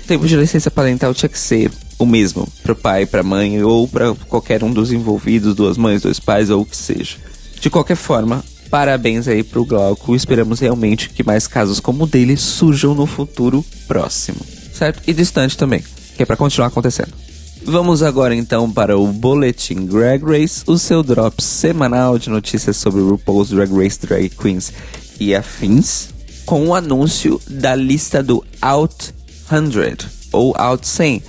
Tempo 0.06 0.26
de 0.26 0.36
licença 0.36 0.70
parental 0.70 1.12
tinha 1.12 1.28
que 1.28 1.38
ser 1.38 1.70
o 1.98 2.06
mesmo 2.06 2.48
para 2.62 2.72
o 2.72 2.76
pai, 2.76 3.04
para 3.04 3.20
a 3.20 3.24
mãe 3.24 3.62
ou 3.62 3.86
para 3.86 4.14
qualquer 4.26 4.64
um 4.64 4.72
dos 4.72 4.90
envolvidos, 4.90 5.54
duas 5.54 5.76
mães, 5.76 6.02
dois 6.02 6.18
pais 6.18 6.48
ou 6.48 6.62
o 6.62 6.66
que 6.66 6.76
seja. 6.76 7.16
De 7.60 7.68
qualquer 7.68 7.96
forma, 7.96 8.42
parabéns 8.70 9.28
aí 9.28 9.42
pro 9.42 9.66
Glauco. 9.66 10.16
Esperamos 10.16 10.60
realmente 10.60 11.10
que 11.10 11.22
mais 11.22 11.46
casos 11.46 11.78
como 11.78 12.04
o 12.04 12.06
dele 12.06 12.38
surjam 12.38 12.94
no 12.94 13.06
futuro 13.06 13.62
próximo, 13.86 14.40
certo? 14.72 15.02
E 15.06 15.12
distante 15.12 15.58
também, 15.58 15.84
que 16.16 16.22
é 16.22 16.26
para 16.26 16.36
continuar 16.36 16.68
acontecendo. 16.68 17.27
Vamos 17.70 18.02
agora 18.02 18.34
então 18.34 18.72
para 18.72 18.96
o 18.96 19.06
Boletim 19.08 19.84
Drag 19.84 20.24
Race, 20.24 20.62
o 20.66 20.78
seu 20.78 21.02
drop 21.02 21.42
semanal 21.42 22.18
de 22.18 22.30
notícias 22.30 22.78
sobre 22.78 23.02
RuPaul's 23.02 23.50
Drag 23.50 23.70
Race 23.70 24.00
Drag 24.00 24.30
Queens 24.30 24.72
e 25.20 25.34
afins, 25.34 26.08
com 26.46 26.68
o 26.68 26.74
anúncio 26.74 27.38
da 27.46 27.74
lista 27.74 28.22
do 28.22 28.42
Out 28.62 29.12
100 29.50 30.08
ou 30.32 30.54
Out 30.56 30.88
100 30.88 31.22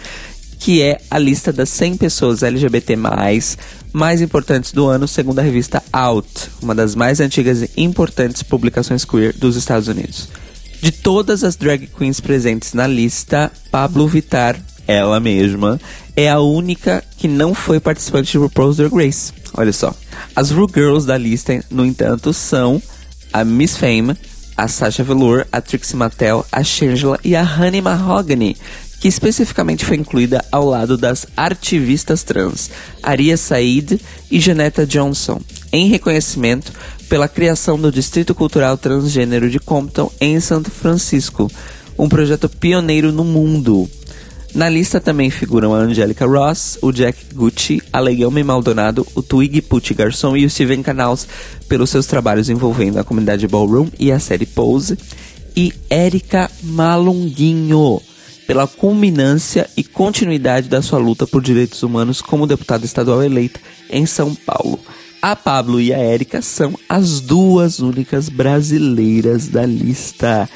que 0.60 0.82
é 0.82 1.02
a 1.12 1.20
lista 1.20 1.52
das 1.52 1.68
100 1.68 1.98
pessoas 1.98 2.42
LGBT+, 2.42 2.96
mais 3.92 4.22
importantes 4.22 4.72
do 4.72 4.88
ano, 4.88 5.10
segundo 5.10 5.40
a 5.40 5.44
revista 5.44 5.84
Out, 5.92 6.52
uma 6.62 6.74
das 6.74 6.96
mais 6.96 7.20
antigas 7.20 7.64
e 7.64 7.70
importantes 7.76 8.44
publicações 8.44 9.04
queer 9.04 9.34
dos 9.34 9.58
Estados 9.58 9.90
Unidos. 9.90 10.30
De 10.82 10.94
todas 10.94 11.44
as 11.44 11.58
drag 11.58 11.88
queens 11.88 12.22
presentes 12.22 12.74
na 12.74 12.88
lista, 12.88 13.52
Pablo 13.70 14.08
Vittar, 14.08 14.58
ela 14.90 15.20
mesma, 15.20 15.80
é 16.20 16.30
a 16.30 16.42
única 16.42 17.02
que 17.18 17.30
não 17.30 17.54
foi 17.54 17.80
participante 17.80 18.34
de 18.34 18.38
RuPaul's 18.38 18.76
Drag 18.76 18.94
Race. 18.94 19.32
Olha 19.54 19.72
só. 19.72 19.96
As 20.36 20.52
Ru 20.52 20.68
Girls 20.68 21.08
da 21.08 21.18
lista, 21.18 21.64
no 21.72 21.86
entanto, 21.86 22.34
são 22.34 22.84
a 23.32 23.46
Miss 23.46 23.78
Fame, 23.78 24.18
a 24.58 24.68
Sasha 24.68 25.02
Velour, 25.02 25.46
a 25.50 25.62
Trixie 25.62 25.96
Mattel, 25.96 26.46
a 26.52 26.62
Shangela 26.62 27.18
e 27.24 27.38
a 27.38 27.42
Honey 27.42 27.82
Mahogany, 27.82 28.58
que 29.00 29.08
especificamente 29.08 29.86
foi 29.86 29.96
incluída 29.96 30.44
ao 30.52 30.66
lado 30.66 30.98
das 30.98 31.26
ativistas 31.38 32.22
trans 32.22 32.70
Aria 33.02 33.38
Said 33.38 34.02
e 34.30 34.42
Janetta 34.42 34.86
Johnson, 34.86 35.40
em 35.72 35.88
reconhecimento 35.88 36.74
pela 37.08 37.30
criação 37.30 37.80
do 37.80 37.94
Distrito 37.94 38.36
Cultural 38.36 38.78
Transgênero 38.78 39.50
de 39.50 39.58
Compton 39.58 40.12
em 40.20 40.38
São 40.42 40.62
Francisco, 40.66 41.50
um 41.98 42.10
projeto 42.10 42.50
pioneiro 42.50 43.14
no 43.14 43.24
mundo. 43.24 43.90
Na 44.54 44.68
lista 44.68 45.00
também 45.00 45.30
figuram 45.30 45.76
a 45.76 45.78
Angélica 45.78 46.26
Ross, 46.26 46.78
o 46.82 46.92
Jack 46.92 47.34
Gucci, 47.34 47.82
a 47.94 48.00
Leguilme 48.00 48.44
Maldonado, 48.44 49.06
o 49.14 49.22
Twig 49.22 49.62
Pucci 49.62 49.94
Garçon 49.94 50.36
e 50.36 50.46
o 50.46 50.50
Steven 50.50 50.82
Canals 50.82 51.28
pelos 51.68 51.90
seus 51.92 52.08
trabalhos 52.08 52.50
envolvendo 52.50 52.98
a 52.98 53.04
comunidade 53.04 53.48
Ballroom 53.48 53.90
e 54.00 54.12
a 54.12 54.20
série 54.20 54.48
Pose, 54.48 54.98
e 55.56 55.72
Erika 55.90 56.50
Malunguinho, 56.64 58.02
pela 58.48 58.66
culminância 58.66 59.70
e 59.78 59.84
continuidade 59.84 60.68
da 60.68 60.82
sua 60.82 60.98
luta 60.98 61.28
por 61.28 61.42
direitos 61.42 61.84
humanos 61.84 62.20
como 62.20 62.48
deputada 62.48 62.86
estadual 62.86 63.22
eleita 63.22 63.60
em 63.90 64.06
São 64.08 64.34
Paulo. 64.34 64.80
A 65.22 65.36
Pablo 65.36 65.80
e 65.80 65.94
a 65.94 65.98
Érica 65.98 66.42
são 66.42 66.74
as 66.88 67.20
duas 67.20 67.80
únicas 67.80 68.30
brasileiras 68.30 69.48
da 69.48 69.66
lista. 69.66 70.50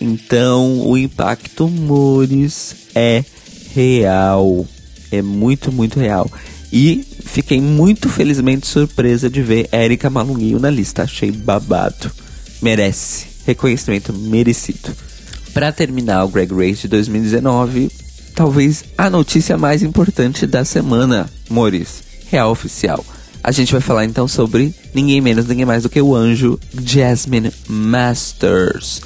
Então, 0.00 0.80
o 0.80 0.96
impacto 0.96 1.68
Mores 1.68 2.74
é 2.94 3.24
real. 3.76 4.66
É 5.12 5.20
muito, 5.20 5.70
muito 5.70 6.00
real. 6.00 6.30
E 6.72 7.04
fiquei 7.24 7.60
muito 7.60 8.08
felizmente 8.08 8.66
surpresa 8.66 9.28
de 9.28 9.42
ver 9.42 9.68
Érica 9.70 10.08
Malunguinho 10.08 10.58
na 10.58 10.70
lista. 10.70 11.02
Achei 11.02 11.30
babado. 11.30 12.10
Merece. 12.62 13.26
Reconhecimento 13.46 14.12
merecido. 14.14 14.96
Para 15.52 15.70
terminar 15.72 16.24
o 16.24 16.28
Greg 16.28 16.52
Race 16.52 16.82
de 16.82 16.88
2019, 16.88 17.90
talvez 18.34 18.84
a 18.96 19.08
notícia 19.08 19.56
mais 19.56 19.82
importante 19.82 20.46
da 20.46 20.64
semana, 20.64 21.30
Mores, 21.48 22.02
real 22.30 22.50
oficial. 22.50 23.04
A 23.42 23.52
gente 23.52 23.72
vai 23.72 23.80
falar 23.80 24.04
então 24.04 24.26
sobre 24.26 24.74
ninguém 24.92 25.20
menos, 25.20 25.46
ninguém 25.46 25.64
mais 25.64 25.84
do 25.84 25.88
que 25.88 26.00
o 26.00 26.14
anjo 26.16 26.58
Jasmine 26.82 27.52
Masters, 27.68 29.00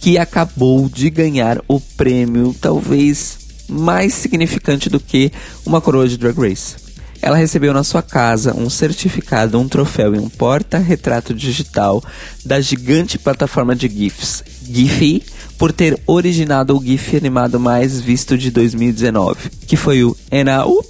que 0.00 0.18
acabou 0.18 0.88
de 0.88 1.08
ganhar 1.08 1.62
o 1.66 1.80
prêmio 1.80 2.54
talvez 2.60 3.45
mais 3.68 4.14
significante 4.14 4.88
do 4.88 5.00
que 5.00 5.32
uma 5.64 5.80
coroa 5.80 6.08
de 6.08 6.16
Drag 6.16 6.38
Race. 6.38 6.86
Ela 7.20 7.36
recebeu 7.36 7.72
na 7.72 7.82
sua 7.82 8.02
casa 8.02 8.54
um 8.54 8.70
certificado, 8.70 9.58
um 9.58 9.68
troféu 9.68 10.14
e 10.14 10.18
um 10.18 10.28
porta-retrato 10.28 11.34
digital 11.34 12.02
da 12.44 12.60
gigante 12.60 13.18
plataforma 13.18 13.74
de 13.74 13.88
GIFs, 13.88 14.44
Giphy, 14.62 15.22
por 15.58 15.72
ter 15.72 15.98
originado 16.06 16.76
o 16.76 16.82
GIF 16.82 17.16
animado 17.16 17.58
mais 17.58 18.00
visto 18.00 18.36
de 18.36 18.50
2019, 18.50 19.50
que 19.66 19.76
foi 19.76 20.04
o 20.04 20.16
Enau. 20.30 20.84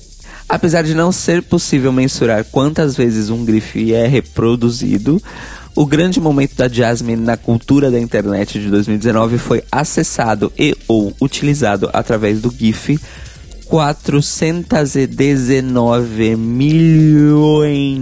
Apesar 0.48 0.82
de 0.82 0.94
não 0.94 1.10
ser 1.10 1.42
possível 1.42 1.92
mensurar 1.92 2.44
quantas 2.44 2.96
vezes 2.96 3.30
um 3.30 3.44
GIF 3.44 3.92
é 3.92 4.06
reproduzido, 4.06 5.20
o 5.76 5.86
grande 5.86 6.18
momento 6.18 6.56
da 6.56 6.68
Jasmine 6.68 7.22
na 7.22 7.36
cultura 7.36 7.90
da 7.90 8.00
internet 8.00 8.58
de 8.58 8.70
2019 8.70 9.36
foi 9.36 9.62
acessado 9.70 10.50
e 10.58 10.74
ou 10.88 11.14
utilizado 11.20 11.90
através 11.92 12.40
do 12.40 12.50
GIF 12.50 12.98
419 13.66 16.34
milhões 16.36 18.00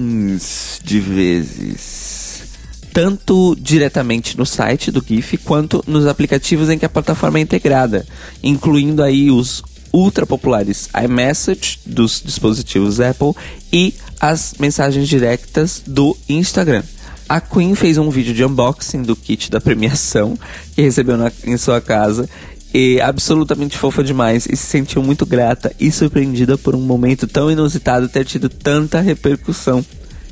de 0.85 1.01
vezes 1.01 2.45
tanto 2.93 3.57
diretamente 3.61 4.39
no 4.39 4.47
site 4.47 4.93
do 4.93 5.05
GIF 5.05 5.37
quanto 5.39 5.83
nos 5.85 6.07
aplicativos 6.07 6.71
em 6.71 6.79
que 6.79 6.87
a 6.87 6.89
plataforma 6.89 7.39
é 7.39 7.43
integrada, 7.43 8.07
incluindo 8.41 9.03
aí 9.03 9.33
os 9.33 9.65
ultra 9.93 10.25
populares 10.25 10.89
iMessage 11.05 11.81
dos 11.85 12.23
dispositivos 12.25 13.01
Apple 13.01 13.33
e 13.73 13.95
as 14.21 14.55
mensagens 14.61 15.09
diretas 15.09 15.83
do 15.85 16.17
Instagram. 16.29 16.85
A 17.29 17.41
Queen 17.41 17.75
fez 17.75 17.97
um 17.97 18.11
vídeo 18.11 18.35
de 18.35 18.45
unboxing 18.45 19.03
do 19.03 19.17
kit 19.17 19.51
da 19.51 19.61
premiação 19.61 20.39
que 20.75 20.83
recebeu 20.83 21.17
na, 21.17 21.33
em 21.45 21.57
sua 21.57 21.81
casa 21.81 22.29
e 22.73 23.01
absolutamente 23.01 23.79
fofa 23.79 24.03
demais 24.03 24.47
e 24.51 24.57
se 24.57 24.67
sentiu 24.67 25.03
muito 25.03 25.25
grata 25.25 25.73
e 25.79 25.91
surpreendida 25.93 26.59
por 26.59 26.75
um 26.75 26.81
momento 26.81 27.27
tão 27.27 27.51
inusitado 27.51 28.09
ter 28.09 28.25
tido 28.25 28.49
tanta 28.49 29.01
repercussão. 29.01 29.85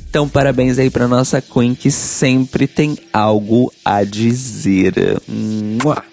Então, 0.09 0.29
parabéns 0.29 0.77
aí 0.77 0.89
pra 0.89 1.07
nossa 1.07 1.41
Queen 1.41 1.73
que 1.73 1.89
sempre 1.89 2.67
tem 2.67 2.97
algo 3.11 3.73
a 3.83 4.03
dizer. 4.03 4.93
Mua! 5.27 6.03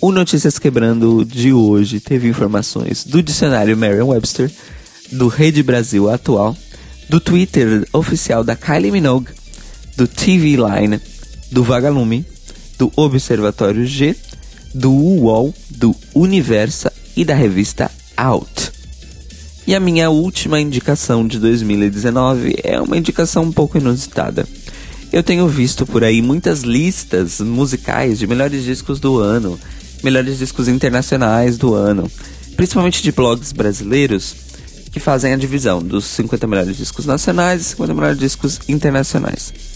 O 0.00 0.10
Notícias 0.10 0.58
Quebrando 0.58 1.26
de 1.26 1.52
hoje 1.52 2.00
teve 2.00 2.26
informações 2.26 3.04
do 3.04 3.22
dicionário 3.22 3.76
Merriam-Webster, 3.76 4.50
do 5.12 5.28
Rede 5.28 5.62
Brasil 5.62 6.08
Atual, 6.08 6.56
do 7.10 7.20
Twitter 7.20 7.86
oficial 7.92 8.42
da 8.42 8.56
Kylie 8.56 8.90
Minogue, 8.90 9.28
do 10.00 10.08
TV 10.08 10.56
Line, 10.56 10.98
do 11.52 11.62
Vagalume, 11.62 12.24
do 12.78 12.90
Observatório 12.96 13.84
G, 13.84 14.16
do 14.74 14.90
UOL, 14.90 15.54
do 15.68 15.94
Universa 16.14 16.90
e 17.14 17.22
da 17.22 17.34
revista 17.34 17.90
Out. 18.16 18.72
E 19.66 19.74
a 19.74 19.78
minha 19.78 20.08
última 20.08 20.58
indicação 20.58 21.28
de 21.28 21.38
2019 21.38 22.60
é 22.64 22.80
uma 22.80 22.96
indicação 22.96 23.42
um 23.42 23.52
pouco 23.52 23.76
inusitada. 23.76 24.48
Eu 25.12 25.22
tenho 25.22 25.46
visto 25.46 25.84
por 25.84 26.02
aí 26.02 26.22
muitas 26.22 26.62
listas 26.62 27.38
musicais 27.38 28.18
de 28.18 28.26
melhores 28.26 28.64
discos 28.64 28.98
do 28.98 29.18
ano 29.18 29.60
melhores 30.02 30.38
discos 30.38 30.66
internacionais 30.66 31.58
do 31.58 31.74
ano, 31.74 32.10
principalmente 32.56 33.02
de 33.02 33.12
blogs 33.12 33.52
brasileiros 33.52 34.34
que 34.90 34.98
fazem 34.98 35.34
a 35.34 35.36
divisão 35.36 35.82
dos 35.82 36.06
50 36.06 36.46
melhores 36.46 36.78
discos 36.78 37.04
nacionais 37.04 37.60
e 37.60 37.64
50 37.64 37.92
melhores 37.92 38.18
discos 38.18 38.60
internacionais. 38.66 39.69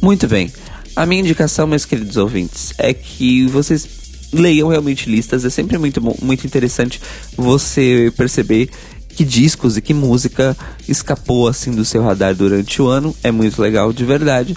Muito 0.00 0.26
bem. 0.26 0.50
A 0.96 1.04
minha 1.06 1.20
indicação, 1.20 1.66
meus 1.66 1.84
queridos 1.84 2.16
ouvintes, 2.16 2.72
é 2.78 2.92
que 2.92 3.46
vocês 3.46 3.86
leiam 4.32 4.68
realmente 4.68 5.10
listas. 5.10 5.44
É 5.44 5.50
sempre 5.50 5.78
muito, 5.78 6.00
muito 6.22 6.46
interessante 6.46 7.00
você 7.36 8.12
perceber 8.16 8.70
que 9.08 9.24
discos 9.24 9.76
e 9.76 9.82
que 9.82 9.92
música 9.92 10.56
escapou 10.88 11.48
assim 11.48 11.72
do 11.72 11.84
seu 11.84 12.02
radar 12.02 12.34
durante 12.34 12.80
o 12.80 12.86
ano. 12.86 13.14
É 13.22 13.30
muito 13.30 13.60
legal 13.60 13.92
de 13.92 14.04
verdade. 14.04 14.56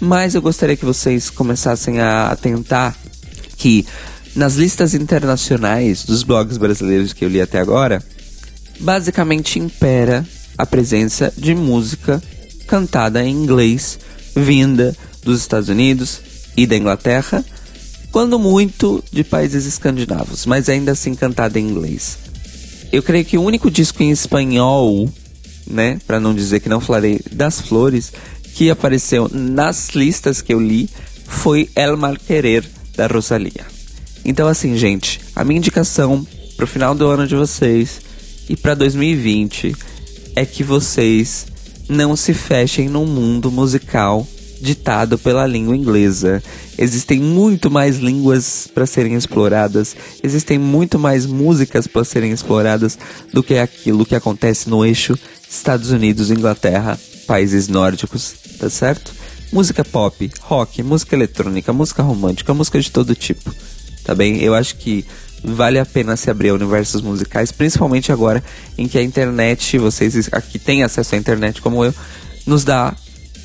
Mas 0.00 0.34
eu 0.34 0.42
gostaria 0.42 0.76
que 0.76 0.84
vocês 0.84 1.30
começassem 1.30 2.00
a 2.00 2.28
atentar 2.28 2.94
que 3.56 3.86
nas 4.34 4.56
listas 4.56 4.94
internacionais 4.94 6.04
dos 6.04 6.22
blogs 6.22 6.58
brasileiros 6.58 7.12
que 7.12 7.24
eu 7.24 7.28
li 7.28 7.40
até 7.40 7.60
agora, 7.60 8.02
basicamente 8.80 9.58
impera 9.58 10.26
a 10.58 10.66
presença 10.66 11.32
de 11.36 11.54
música 11.54 12.22
cantada 12.66 13.24
em 13.24 13.30
inglês 13.30 13.98
vinda 14.34 14.96
dos 15.22 15.40
Estados 15.40 15.68
Unidos 15.68 16.20
e 16.56 16.66
da 16.66 16.76
Inglaterra, 16.76 17.44
quando 18.10 18.38
muito 18.38 19.02
de 19.10 19.24
países 19.24 19.66
escandinavos, 19.66 20.46
mas 20.46 20.68
ainda 20.68 20.92
assim 20.92 21.14
cantada 21.14 21.58
em 21.58 21.68
inglês. 21.68 22.18
Eu 22.92 23.02
creio 23.02 23.24
que 23.24 23.36
o 23.36 23.42
único 23.42 23.70
disco 23.70 24.02
em 24.02 24.10
espanhol, 24.10 25.12
né, 25.66 25.98
para 26.06 26.20
não 26.20 26.34
dizer 26.34 26.60
que 26.60 26.68
não 26.68 26.80
falarei 26.80 27.20
das 27.32 27.60
flores, 27.60 28.12
que 28.54 28.70
apareceu 28.70 29.28
nas 29.32 29.90
listas 29.90 30.40
que 30.40 30.54
eu 30.54 30.60
li 30.60 30.88
foi 31.26 31.68
El 31.74 31.96
Mal 31.96 32.16
Querer 32.16 32.64
da 32.96 33.06
Rosalia. 33.06 33.66
Então 34.24 34.46
assim, 34.46 34.76
gente, 34.76 35.20
a 35.34 35.42
minha 35.42 35.58
indicação 35.58 36.24
pro 36.56 36.66
final 36.66 36.94
do 36.94 37.06
ano 37.08 37.26
de 37.26 37.34
vocês 37.34 38.00
e 38.48 38.56
para 38.56 38.74
2020 38.74 39.74
é 40.36 40.44
que 40.46 40.62
vocês 40.62 41.46
não 41.88 42.16
se 42.16 42.32
fechem 42.32 42.88
num 42.88 43.06
mundo 43.06 43.50
musical 43.50 44.26
ditado 44.60 45.18
pela 45.18 45.46
língua 45.46 45.76
inglesa. 45.76 46.42
Existem 46.78 47.20
muito 47.20 47.70
mais 47.70 47.98
línguas 47.98 48.68
para 48.72 48.86
serem 48.86 49.14
exploradas, 49.14 49.94
existem 50.22 50.58
muito 50.58 50.98
mais 50.98 51.26
músicas 51.26 51.86
para 51.86 52.04
serem 52.04 52.32
exploradas 52.32 52.98
do 53.32 53.42
que 53.42 53.58
aquilo 53.58 54.06
que 54.06 54.14
acontece 54.14 54.68
no 54.68 54.84
eixo 54.84 55.18
Estados 55.48 55.90
Unidos, 55.90 56.30
Inglaterra, 56.30 56.98
países 57.26 57.68
nórdicos, 57.68 58.34
tá 58.58 58.68
certo? 58.68 59.12
Música 59.52 59.84
pop, 59.84 60.30
rock, 60.40 60.82
música 60.82 61.14
eletrônica, 61.14 61.72
música 61.72 62.02
romântica, 62.02 62.52
música 62.52 62.80
de 62.80 62.90
todo 62.90 63.14
tipo, 63.14 63.54
tá 64.02 64.14
bem? 64.14 64.40
Eu 64.40 64.54
acho 64.54 64.76
que 64.76 65.04
vale 65.44 65.78
a 65.78 65.84
pena 65.84 66.16
se 66.16 66.30
abrir 66.30 66.48
a 66.48 66.54
universos 66.54 67.02
musicais, 67.02 67.52
principalmente 67.52 68.10
agora 68.10 68.42
em 68.78 68.88
que 68.88 68.98
a 68.98 69.02
internet, 69.02 69.78
vocês 69.78 70.28
aqui 70.32 70.58
têm 70.58 70.82
acesso 70.82 71.14
à 71.14 71.18
internet 71.18 71.60
como 71.60 71.84
eu, 71.84 71.94
nos 72.46 72.64
dá 72.64 72.94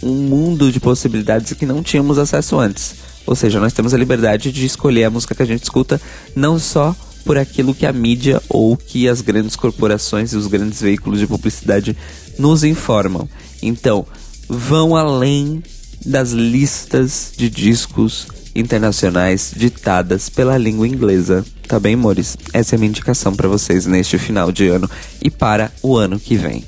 um 0.02 0.14
mundo 0.14 0.72
de 0.72 0.80
possibilidades 0.80 1.54
que 1.54 1.66
não 1.66 1.84
tínhamos 1.84 2.18
acesso 2.18 2.58
antes. 2.58 2.96
Ou 3.26 3.36
seja, 3.36 3.60
nós 3.60 3.74
temos 3.74 3.94
a 3.94 3.98
liberdade 3.98 4.52
de 4.52 4.66
escolher 4.66 5.04
a 5.04 5.10
música 5.10 5.36
que 5.36 5.44
a 5.44 5.46
gente 5.46 5.64
escuta, 5.64 6.02
não 6.36 6.58
só 6.58 6.96
por 7.26 7.38
aquilo 7.38 7.76
que 7.76 7.86
a 7.86 7.94
mídia 7.94 8.42
ou 8.50 8.78
que 8.78 9.08
as 9.08 9.22
grandes 9.22 9.56
corporações 9.56 10.32
e 10.32 10.38
os 10.38 10.48
grandes 10.48 10.82
veículos 10.82 11.20
de 11.20 11.28
publicidade 11.28 11.96
nos 12.38 12.64
informam. 12.64 13.28
Então, 13.62 14.08
vão 14.48 14.96
além 14.96 15.62
das 16.06 16.32
listas 16.32 17.34
de 17.36 17.50
discos 17.50 18.26
internacionais 18.56 19.54
ditadas 19.56 20.30
pela 20.30 20.58
língua 20.58 20.88
inglesa. 20.88 21.46
Tá 21.68 21.80
bem, 21.80 21.94
amores? 21.94 22.38
Essa 22.54 22.76
é 22.76 22.78
a 22.78 22.80
minha 22.80 22.90
indicação 22.90 23.36
para 23.36 23.48
vocês 23.48 23.86
neste 23.86 24.18
final 24.18 24.52
de 24.52 24.68
ano 24.68 24.90
e 25.22 25.30
para 25.30 25.72
o 25.82 25.98
ano 25.98 26.20
que 26.20 26.36
vem. 26.36 26.64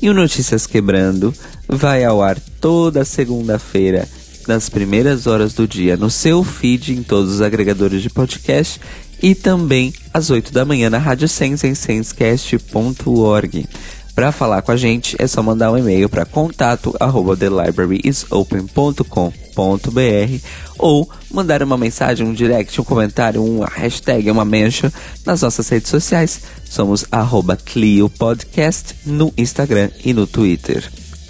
E 0.00 0.10
o 0.10 0.14
Notícias 0.14 0.66
Quebrando 0.66 1.34
vai 1.68 2.04
ao 2.04 2.22
ar 2.22 2.38
toda 2.60 3.04
segunda-feira, 3.04 4.08
nas 4.46 4.68
primeiras 4.68 5.26
horas 5.26 5.54
do 5.54 5.66
dia, 5.66 5.96
no 5.96 6.10
seu 6.10 6.44
feed 6.44 6.92
em 6.92 7.02
todos 7.02 7.34
os 7.34 7.40
agregadores 7.40 8.02
de 8.02 8.10
podcast 8.10 8.80
e 9.22 9.34
também 9.34 9.92
às 10.12 10.30
8 10.30 10.52
da 10.52 10.64
manhã 10.64 10.88
na 10.90 10.98
Rádio 10.98 11.28
Sense 11.28 11.66
em 11.66 11.74
sensecast.org. 11.74 13.66
Para 14.14 14.32
falar 14.32 14.62
com 14.62 14.72
a 14.72 14.76
gente 14.76 15.16
é 15.18 15.26
só 15.26 15.42
mandar 15.42 15.72
um 15.72 15.78
e-mail 15.78 16.08
para 16.08 16.24
contato 16.24 16.94
thelibraryisopen.com.br 19.56 20.46
ou 20.78 21.10
mandar 21.32 21.62
uma 21.62 21.76
mensagem, 21.76 22.26
um 22.26 22.34
direct, 22.34 22.78
um 22.80 22.84
comentário, 22.84 23.42
uma 23.42 23.66
hashtag, 23.66 24.30
uma 24.30 24.44
mention 24.44 24.90
nas 25.24 25.40
nossas 25.42 25.68
redes 25.68 25.88
sociais. 25.90 26.42
Somos 26.64 27.06
arroba 27.10 27.56
Clio 27.56 28.10
Podcast 28.10 28.94
no 29.04 29.32
Instagram 29.36 29.90
e 30.04 30.12
no 30.12 30.26
Twitter. 30.26 30.84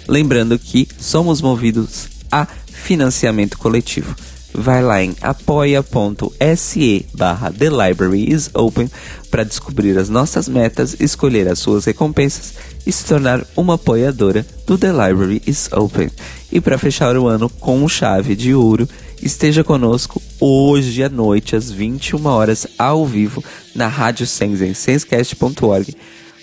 Lembrando 0.07 0.59
que 0.59 0.87
somos 0.99 1.41
movidos 1.41 2.07
a 2.31 2.45
financiamento 2.67 3.57
coletivo 3.57 4.15
vai 4.53 4.81
lá 4.81 5.03
em 5.03 5.15
apoia.se 5.21 7.05
barra 7.13 7.51
The 7.51 7.69
Library 7.69 8.31
is 8.31 8.49
Open 8.53 8.89
para 9.29 9.43
descobrir 9.43 9.97
as 9.97 10.09
nossas 10.09 10.47
metas, 10.47 10.95
escolher 10.99 11.47
as 11.47 11.59
suas 11.59 11.85
recompensas 11.85 12.53
e 12.85 12.91
se 12.91 13.05
tornar 13.05 13.45
uma 13.55 13.75
apoiadora 13.75 14.45
do 14.65 14.77
The 14.77 14.91
Library 14.91 15.41
is 15.45 15.69
Open. 15.71 16.09
E 16.51 16.61
para 16.61 16.77
fechar 16.77 17.17
o 17.17 17.27
ano 17.27 17.49
com 17.49 17.87
chave 17.87 18.35
de 18.35 18.53
ouro, 18.53 18.87
esteja 19.21 19.63
conosco 19.63 20.21
hoje 20.39 21.03
à 21.03 21.09
noite 21.09 21.55
às 21.55 21.71
21 21.71 22.25
horas 22.25 22.67
ao 22.77 23.05
vivo 23.05 23.43
na 23.75 23.87
Rádio 23.87 24.25
Sens 24.25 24.61
em 24.61 24.73
senscast.org 24.73 25.95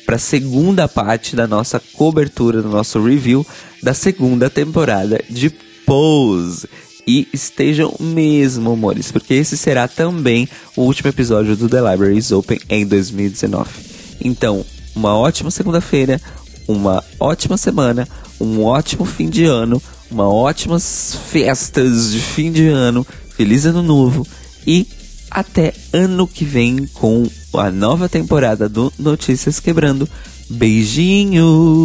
para 0.04 0.16
a 0.16 0.18
segunda 0.18 0.86
parte 0.86 1.34
da 1.34 1.46
nossa 1.46 1.80
cobertura, 1.94 2.60
do 2.60 2.68
nosso 2.68 3.02
review 3.02 3.46
da 3.82 3.94
segunda 3.94 4.50
temporada 4.50 5.22
de 5.28 5.50
Pose. 5.86 6.68
E 7.06 7.28
estejam 7.32 7.94
mesmo, 8.00 8.72
amores, 8.72 9.12
porque 9.12 9.34
esse 9.34 9.56
será 9.56 9.86
também 9.86 10.48
o 10.74 10.82
último 10.82 11.10
episódio 11.10 11.54
do 11.54 11.68
The 11.68 11.80
Library 11.90 12.16
is 12.16 12.32
Open 12.32 12.58
em 12.68 12.86
2019. 12.86 13.70
Então, 14.22 14.64
uma 14.94 15.14
ótima 15.16 15.50
segunda-feira, 15.50 16.20
uma 16.66 17.04
ótima 17.20 17.58
semana, 17.58 18.08
um 18.40 18.64
ótimo 18.64 19.04
fim 19.04 19.28
de 19.28 19.44
ano, 19.44 19.82
uma 20.10 20.28
ótimas 20.28 21.18
festas 21.30 22.12
de 22.12 22.20
fim 22.20 22.50
de 22.50 22.68
ano, 22.68 23.06
feliz 23.36 23.66
ano 23.66 23.82
novo 23.82 24.26
e 24.66 24.86
até 25.30 25.74
ano 25.92 26.26
que 26.26 26.44
vem 26.44 26.86
com 26.94 27.28
a 27.54 27.70
nova 27.70 28.08
temporada 28.08 28.66
do 28.68 28.92
Notícias 28.98 29.60
Quebrando. 29.60 30.08
Beijinhos! 30.48 31.84